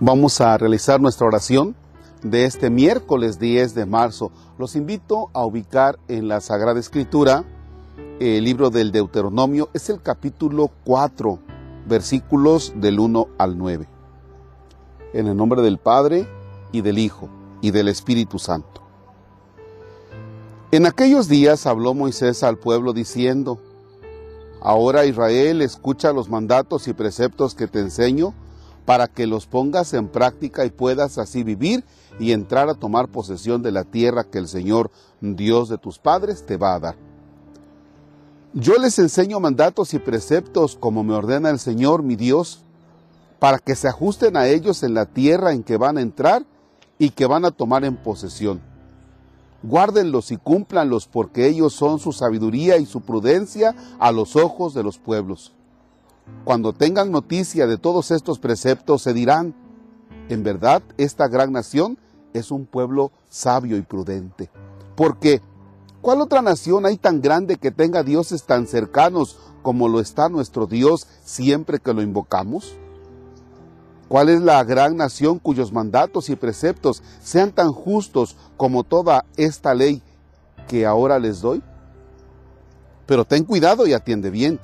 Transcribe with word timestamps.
Vamos 0.00 0.40
a 0.40 0.56
realizar 0.56 1.00
nuestra 1.00 1.26
oración 1.26 1.74
de 2.22 2.44
este 2.44 2.70
miércoles 2.70 3.40
10 3.40 3.74
de 3.74 3.84
marzo. 3.84 4.30
Los 4.56 4.76
invito 4.76 5.28
a 5.32 5.44
ubicar 5.44 5.98
en 6.06 6.28
la 6.28 6.40
Sagrada 6.40 6.78
Escritura 6.78 7.44
el 8.20 8.44
libro 8.44 8.70
del 8.70 8.92
Deuteronomio, 8.92 9.70
es 9.74 9.90
el 9.90 10.00
capítulo 10.00 10.70
4, 10.84 11.40
versículos 11.88 12.74
del 12.76 13.00
1 13.00 13.26
al 13.38 13.58
9. 13.58 13.88
En 15.14 15.26
el 15.26 15.36
nombre 15.36 15.62
del 15.62 15.78
Padre 15.78 16.28
y 16.70 16.82
del 16.82 16.98
Hijo 16.98 17.28
y 17.60 17.72
del 17.72 17.88
Espíritu 17.88 18.38
Santo. 18.38 18.82
En 20.70 20.86
aquellos 20.86 21.26
días 21.26 21.66
habló 21.66 21.92
Moisés 21.92 22.44
al 22.44 22.56
pueblo 22.56 22.92
diciendo, 22.92 23.58
Ahora 24.60 25.06
Israel 25.06 25.60
escucha 25.60 26.12
los 26.12 26.28
mandatos 26.28 26.86
y 26.86 26.92
preceptos 26.92 27.56
que 27.56 27.66
te 27.66 27.80
enseño 27.80 28.32
para 28.88 29.06
que 29.06 29.26
los 29.26 29.46
pongas 29.46 29.92
en 29.92 30.08
práctica 30.08 30.64
y 30.64 30.70
puedas 30.70 31.18
así 31.18 31.42
vivir 31.42 31.84
y 32.18 32.32
entrar 32.32 32.70
a 32.70 32.74
tomar 32.74 33.08
posesión 33.08 33.60
de 33.60 33.70
la 33.70 33.84
tierra 33.84 34.24
que 34.24 34.38
el 34.38 34.48
Señor, 34.48 34.90
Dios 35.20 35.68
de 35.68 35.76
tus 35.76 35.98
padres, 35.98 36.46
te 36.46 36.56
va 36.56 36.72
a 36.72 36.80
dar. 36.80 36.96
Yo 38.54 38.78
les 38.78 38.98
enseño 38.98 39.40
mandatos 39.40 39.92
y 39.92 39.98
preceptos 39.98 40.74
como 40.74 41.04
me 41.04 41.12
ordena 41.12 41.50
el 41.50 41.58
Señor, 41.58 42.02
mi 42.02 42.16
Dios, 42.16 42.64
para 43.38 43.58
que 43.58 43.76
se 43.76 43.88
ajusten 43.88 44.38
a 44.38 44.48
ellos 44.48 44.82
en 44.82 44.94
la 44.94 45.04
tierra 45.04 45.52
en 45.52 45.64
que 45.64 45.76
van 45.76 45.98
a 45.98 46.00
entrar 46.00 46.46
y 46.98 47.10
que 47.10 47.26
van 47.26 47.44
a 47.44 47.50
tomar 47.50 47.84
en 47.84 47.94
posesión. 47.94 48.62
Guárdenlos 49.62 50.32
y 50.32 50.38
cúmplanlos 50.38 51.08
porque 51.08 51.46
ellos 51.46 51.74
son 51.74 51.98
su 51.98 52.12
sabiduría 52.12 52.78
y 52.78 52.86
su 52.86 53.02
prudencia 53.02 53.74
a 53.98 54.12
los 54.12 54.34
ojos 54.34 54.72
de 54.72 54.82
los 54.82 54.96
pueblos. 54.96 55.52
Cuando 56.44 56.72
tengan 56.72 57.10
noticia 57.10 57.66
de 57.66 57.76
todos 57.76 58.10
estos 58.10 58.38
preceptos, 58.38 59.02
se 59.02 59.12
dirán, 59.12 59.54
en 60.28 60.42
verdad 60.42 60.82
esta 60.96 61.28
gran 61.28 61.52
nación 61.52 61.98
es 62.32 62.50
un 62.50 62.66
pueblo 62.66 63.12
sabio 63.28 63.76
y 63.76 63.82
prudente. 63.82 64.50
Porque, 64.96 65.42
¿cuál 66.00 66.20
otra 66.20 66.42
nación 66.42 66.86
hay 66.86 66.96
tan 66.96 67.20
grande 67.20 67.56
que 67.56 67.70
tenga 67.70 68.02
dioses 68.02 68.44
tan 68.44 68.66
cercanos 68.66 69.38
como 69.62 69.88
lo 69.88 70.00
está 70.00 70.28
nuestro 70.28 70.66
Dios 70.66 71.06
siempre 71.22 71.78
que 71.78 71.92
lo 71.92 72.02
invocamos? 72.02 72.76
¿Cuál 74.08 74.30
es 74.30 74.40
la 74.40 74.64
gran 74.64 74.96
nación 74.96 75.38
cuyos 75.38 75.70
mandatos 75.70 76.30
y 76.30 76.36
preceptos 76.36 77.02
sean 77.22 77.52
tan 77.52 77.72
justos 77.72 78.36
como 78.56 78.84
toda 78.84 79.26
esta 79.36 79.74
ley 79.74 80.02
que 80.66 80.86
ahora 80.86 81.18
les 81.18 81.42
doy? 81.42 81.62
Pero 83.04 83.26
ten 83.26 83.44
cuidado 83.44 83.86
y 83.86 83.92
atiende 83.92 84.30
bien 84.30 84.58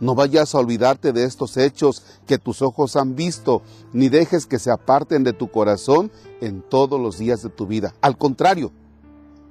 no 0.00 0.14
vayas 0.14 0.54
a 0.54 0.58
olvidarte 0.58 1.12
de 1.12 1.24
estos 1.24 1.56
hechos 1.56 2.02
que 2.26 2.38
tus 2.38 2.62
ojos 2.62 2.96
han 2.96 3.14
visto, 3.14 3.62
ni 3.92 4.08
dejes 4.08 4.46
que 4.46 4.58
se 4.58 4.70
aparten 4.70 5.22
de 5.24 5.32
tu 5.32 5.50
corazón 5.50 6.10
en 6.40 6.62
todos 6.62 6.98
los 6.98 7.18
días 7.18 7.42
de 7.42 7.50
tu 7.50 7.66
vida. 7.66 7.94
Al 8.00 8.16
contrario, 8.16 8.72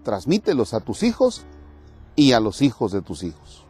transmítelos 0.03 0.73
a 0.73 0.79
tus 0.79 1.03
hijos 1.03 1.45
y 2.15 2.31
a 2.33 2.39
los 2.39 2.61
hijos 2.61 2.91
de 2.91 3.01
tus 3.01 3.23
hijos. 3.23 3.63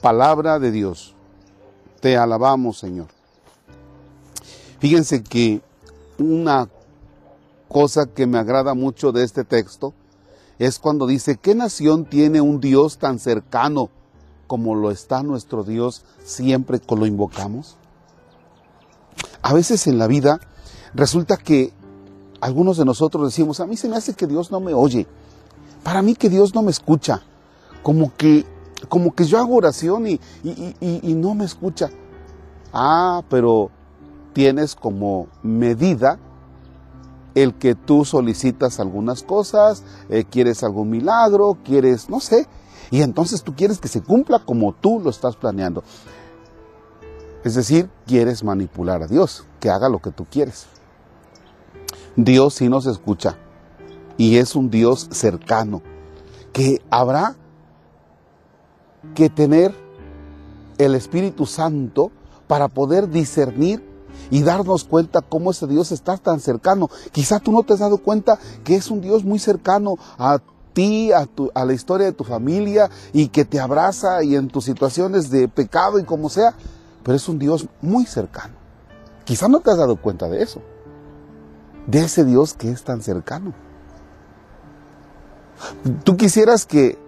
Palabra 0.00 0.58
de 0.58 0.70
Dios. 0.70 1.14
Te 2.00 2.16
alabamos, 2.16 2.78
Señor. 2.78 3.08
Fíjense 4.78 5.22
que 5.22 5.60
una 6.18 6.68
cosa 7.68 8.06
que 8.06 8.26
me 8.26 8.38
agrada 8.38 8.74
mucho 8.74 9.12
de 9.12 9.24
este 9.24 9.44
texto 9.44 9.94
es 10.58 10.78
cuando 10.78 11.06
dice, 11.06 11.36
¿qué 11.36 11.54
nación 11.54 12.04
tiene 12.04 12.40
un 12.40 12.60
Dios 12.60 12.98
tan 12.98 13.18
cercano? 13.18 13.90
Como 14.46 14.74
lo 14.74 14.90
está 14.90 15.22
nuestro 15.22 15.64
Dios 15.64 16.04
siempre 16.24 16.80
que 16.80 16.96
lo 16.96 17.06
invocamos? 17.06 17.76
A 19.42 19.52
veces 19.52 19.86
en 19.86 19.98
la 19.98 20.06
vida 20.06 20.40
resulta 20.94 21.36
que 21.36 21.72
algunos 22.40 22.76
de 22.76 22.84
nosotros 22.84 23.24
decimos, 23.24 23.60
a 23.60 23.66
mí 23.66 23.76
se 23.76 23.88
me 23.88 23.96
hace 23.96 24.14
que 24.14 24.26
Dios 24.26 24.50
no 24.50 24.60
me 24.60 24.74
oye, 24.74 25.06
para 25.82 26.02
mí 26.02 26.14
que 26.14 26.28
Dios 26.28 26.54
no 26.54 26.62
me 26.62 26.70
escucha, 26.70 27.22
como 27.82 28.14
que, 28.16 28.44
como 28.88 29.14
que 29.14 29.24
yo 29.24 29.38
hago 29.38 29.56
oración 29.56 30.06
y, 30.06 30.20
y, 30.42 31.14
no 31.14 31.34
me 31.34 31.44
escucha. 31.44 31.90
Ah, 32.72 33.22
pero 33.28 33.70
tienes 34.32 34.74
como 34.74 35.28
medida 35.42 36.18
el 37.34 37.54
que 37.54 37.74
tú 37.74 38.04
solicitas 38.04 38.80
algunas 38.80 39.22
cosas, 39.22 39.82
eh, 40.08 40.24
quieres 40.24 40.62
algún 40.62 40.90
milagro, 40.90 41.58
quieres, 41.64 42.08
no 42.08 42.20
sé, 42.20 42.46
y 42.90 43.02
entonces 43.02 43.42
tú 43.42 43.54
quieres 43.54 43.78
que 43.78 43.88
se 43.88 44.02
cumpla 44.02 44.40
como 44.40 44.72
tú 44.72 45.00
lo 45.00 45.10
estás 45.10 45.36
planeando. 45.36 45.82
Es 47.44 47.54
decir, 47.54 47.90
quieres 48.06 48.42
manipular 48.42 49.02
a 49.02 49.06
Dios, 49.06 49.44
que 49.60 49.70
haga 49.70 49.88
lo 49.88 50.00
que 50.00 50.10
tú 50.10 50.26
quieres. 50.30 50.66
Dios 52.16 52.54
sí 52.54 52.68
nos 52.68 52.86
escucha 52.86 53.36
y 54.16 54.36
es 54.36 54.54
un 54.54 54.70
Dios 54.70 55.08
cercano, 55.10 55.82
que 56.52 56.80
habrá 56.90 57.36
que 59.14 59.28
tener 59.28 59.74
el 60.78 60.94
Espíritu 60.94 61.46
Santo 61.46 62.10
para 62.46 62.68
poder 62.68 63.10
discernir 63.10 63.84
y 64.30 64.42
darnos 64.42 64.84
cuenta 64.84 65.20
cómo 65.20 65.50
ese 65.50 65.66
Dios 65.66 65.92
está 65.92 66.16
tan 66.16 66.40
cercano. 66.40 66.88
Quizá 67.12 67.40
tú 67.40 67.52
no 67.52 67.62
te 67.62 67.74
has 67.74 67.80
dado 67.80 67.98
cuenta 67.98 68.38
que 68.62 68.76
es 68.76 68.90
un 68.90 69.00
Dios 69.00 69.24
muy 69.24 69.38
cercano 69.38 69.96
a 70.18 70.40
ti, 70.74 71.12
a, 71.12 71.26
a 71.54 71.64
la 71.64 71.72
historia 71.72 72.06
de 72.06 72.12
tu 72.12 72.24
familia 72.24 72.90
y 73.12 73.28
que 73.28 73.44
te 73.44 73.60
abraza 73.60 74.22
y 74.22 74.36
en 74.36 74.48
tus 74.48 74.64
situaciones 74.64 75.30
de 75.30 75.48
pecado 75.48 75.98
y 75.98 76.04
como 76.04 76.28
sea, 76.28 76.54
pero 77.02 77.16
es 77.16 77.28
un 77.28 77.38
Dios 77.38 77.66
muy 77.80 78.04
cercano. 78.04 78.54
Quizá 79.24 79.48
no 79.48 79.60
te 79.60 79.70
has 79.70 79.78
dado 79.78 79.96
cuenta 79.96 80.28
de 80.28 80.42
eso, 80.42 80.60
de 81.86 82.00
ese 82.00 82.24
Dios 82.24 82.54
que 82.54 82.70
es 82.70 82.84
tan 82.84 83.00
cercano. 83.00 83.54
Tú 86.04 86.16
quisieras 86.16 86.66
que 86.66 86.98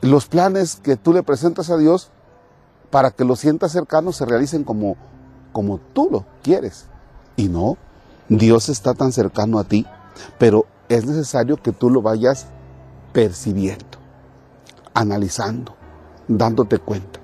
los 0.00 0.26
planes 0.26 0.76
que 0.76 0.96
tú 0.96 1.12
le 1.12 1.22
presentas 1.22 1.70
a 1.70 1.76
Dios 1.76 2.10
para 2.90 3.10
que 3.10 3.24
lo 3.24 3.36
sientas 3.36 3.72
cercano 3.72 4.12
se 4.12 4.24
realicen 4.24 4.64
como, 4.64 4.96
como 5.52 5.78
tú 5.78 6.08
lo 6.10 6.24
quieres. 6.42 6.86
Y 7.36 7.48
no, 7.48 7.76
Dios 8.28 8.68
está 8.68 8.94
tan 8.94 9.12
cercano 9.12 9.58
a 9.58 9.64
ti, 9.64 9.86
pero 10.38 10.66
es 10.94 11.06
necesario 11.06 11.56
que 11.56 11.72
tú 11.72 11.90
lo 11.90 12.02
vayas 12.02 12.46
percibiendo, 13.12 13.98
analizando, 14.92 15.74
dándote 16.28 16.78
cuenta. 16.78 17.20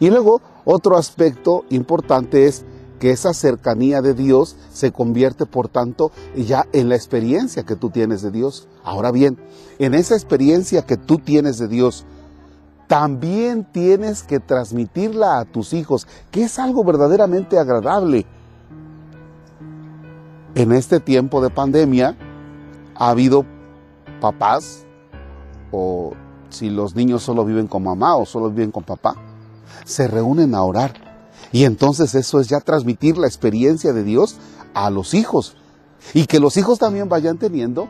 Y 0.00 0.10
luego 0.10 0.40
otro 0.64 0.96
aspecto 0.96 1.64
importante 1.70 2.46
es 2.46 2.64
que 3.00 3.10
esa 3.10 3.34
cercanía 3.34 4.00
de 4.00 4.14
Dios 4.14 4.56
se 4.72 4.92
convierte, 4.92 5.44
por 5.44 5.68
tanto, 5.68 6.12
ya 6.36 6.66
en 6.72 6.88
la 6.88 6.94
experiencia 6.94 7.64
que 7.64 7.74
tú 7.74 7.90
tienes 7.90 8.22
de 8.22 8.30
Dios. 8.30 8.68
Ahora 8.84 9.10
bien, 9.10 9.38
en 9.80 9.94
esa 9.94 10.14
experiencia 10.14 10.86
que 10.86 10.96
tú 10.96 11.18
tienes 11.18 11.58
de 11.58 11.66
Dios, 11.66 12.06
también 12.86 13.64
tienes 13.64 14.22
que 14.22 14.38
transmitirla 14.38 15.40
a 15.40 15.44
tus 15.44 15.72
hijos, 15.72 16.06
que 16.30 16.44
es 16.44 16.60
algo 16.60 16.84
verdaderamente 16.84 17.58
agradable 17.58 18.24
en 20.54 20.72
este 20.72 21.00
tiempo 21.00 21.40
de 21.40 21.50
pandemia 21.50 22.16
ha 23.02 23.10
habido 23.10 23.44
papás, 24.20 24.86
o 25.72 26.12
si 26.50 26.70
los 26.70 26.94
niños 26.94 27.24
solo 27.24 27.44
viven 27.44 27.66
con 27.66 27.82
mamá 27.82 28.14
o 28.14 28.24
solo 28.24 28.48
viven 28.48 28.70
con 28.70 28.84
papá, 28.84 29.16
se 29.84 30.06
reúnen 30.06 30.54
a 30.54 30.62
orar. 30.62 30.92
Y 31.50 31.64
entonces 31.64 32.14
eso 32.14 32.38
es 32.38 32.46
ya 32.46 32.60
transmitir 32.60 33.18
la 33.18 33.26
experiencia 33.26 33.92
de 33.92 34.04
Dios 34.04 34.36
a 34.72 34.88
los 34.88 35.14
hijos. 35.14 35.56
Y 36.14 36.26
que 36.26 36.38
los 36.38 36.56
hijos 36.56 36.78
también 36.78 37.08
vayan 37.08 37.38
teniendo 37.38 37.88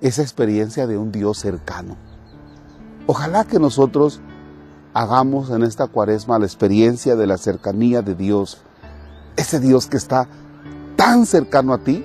esa 0.00 0.22
experiencia 0.22 0.86
de 0.86 0.96
un 0.96 1.10
Dios 1.10 1.38
cercano. 1.38 1.96
Ojalá 3.08 3.42
que 3.42 3.58
nosotros 3.58 4.20
hagamos 4.94 5.50
en 5.50 5.64
esta 5.64 5.88
cuaresma 5.88 6.38
la 6.38 6.46
experiencia 6.46 7.16
de 7.16 7.26
la 7.26 7.36
cercanía 7.36 8.00
de 8.00 8.14
Dios. 8.14 8.62
Ese 9.36 9.58
Dios 9.58 9.88
que 9.88 9.96
está 9.96 10.28
tan 10.94 11.26
cercano 11.26 11.74
a 11.74 11.78
ti, 11.78 12.04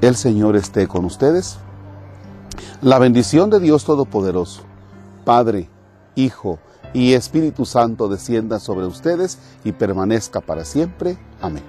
El 0.00 0.16
Señor 0.16 0.56
esté 0.56 0.88
con 0.88 1.04
ustedes. 1.04 1.58
La 2.80 2.98
bendición 2.98 3.50
de 3.50 3.60
Dios 3.60 3.84
Todopoderoso, 3.84 4.62
Padre, 5.26 5.68
Hijo 6.14 6.58
y 6.94 7.12
Espíritu 7.12 7.66
Santo 7.66 8.08
descienda 8.08 8.60
sobre 8.60 8.86
ustedes 8.86 9.38
y 9.62 9.72
permanezca 9.72 10.40
para 10.40 10.64
siempre. 10.64 11.18
Amén. 11.42 11.62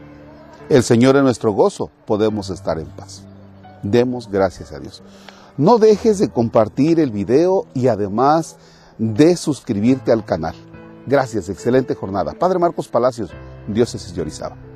El 0.70 0.84
Señor 0.84 1.18
es 1.18 1.24
nuestro 1.24 1.52
gozo, 1.52 1.92
podemos 2.06 2.50
estar 2.50 2.80
en 2.80 2.88
paz. 2.88 3.24
Demos 3.84 4.30
gracias 4.32 4.72
a 4.72 4.80
Dios. 4.80 5.04
No 5.58 5.78
dejes 5.78 6.18
de 6.18 6.30
compartir 6.30 7.02
el 7.02 7.12
video 7.12 7.66
y 7.74 7.88
además 7.88 8.56
de 8.98 9.36
suscribirte 9.36 10.14
al 10.14 10.24
canal. 10.24 10.56
Gracias, 11.06 11.50
excelente 11.50 11.96
jornada. 11.96 12.32
Padre 12.32 12.60
Marcos 12.60 12.88
Palacios, 12.88 13.30
Dios 13.68 13.94
es 13.94 14.18
Orizaba. 14.18 14.71